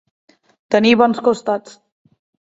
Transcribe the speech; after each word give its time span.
Tenir 0.75 0.93
bons 1.01 1.21
costats. 1.27 1.77